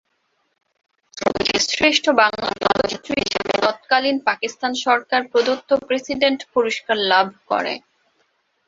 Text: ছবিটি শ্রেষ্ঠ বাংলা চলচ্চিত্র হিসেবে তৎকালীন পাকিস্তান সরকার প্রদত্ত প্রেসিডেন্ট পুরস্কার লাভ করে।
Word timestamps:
ছবিটি 1.17 1.55
শ্রেষ্ঠ 1.67 2.05
বাংলা 2.21 2.49
চলচ্চিত্র 2.63 3.09
হিসেবে 3.21 3.53
তৎকালীন 3.63 4.17
পাকিস্তান 4.27 4.71
সরকার 4.85 5.21
প্রদত্ত 5.31 5.69
প্রেসিডেন্ট 5.87 6.39
পুরস্কার 6.53 6.97
লাভ 7.11 7.27
করে। 7.49 7.73